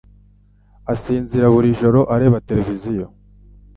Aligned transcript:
asinzira 0.93 1.45
buri 1.53 1.69
joro 1.79 1.99
areba 2.15 2.43
televiziyo. 2.47 3.05